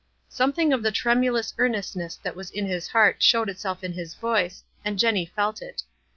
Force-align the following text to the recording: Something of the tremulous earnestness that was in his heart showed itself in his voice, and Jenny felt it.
Something 0.29 0.73
of 0.73 0.81
the 0.81 0.91
tremulous 0.91 1.53
earnestness 1.59 2.15
that 2.23 2.35
was 2.35 2.49
in 2.49 2.65
his 2.65 2.87
heart 2.87 3.21
showed 3.21 3.49
itself 3.49 3.83
in 3.83 3.93
his 3.93 4.15
voice, 4.15 4.63
and 4.83 4.97
Jenny 4.97 5.27
felt 5.27 5.61
it. 5.61 5.83